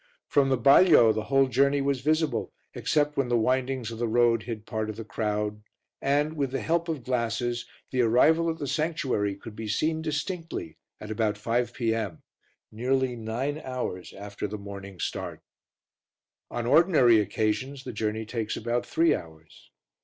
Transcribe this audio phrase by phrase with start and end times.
[0.25, 4.41] From the balio the whole journey was visible, except when the windings of the road
[4.41, 5.61] hid part of the crowd,
[6.01, 10.79] and, with the help of glasses, the arrival at the sanctuary could be seen distinctly
[10.99, 12.23] at about 5 p.m.,
[12.71, 15.43] nearly nine hours after the morning start.
[16.49, 19.69] On ordinary occasions the journey takes about three hours.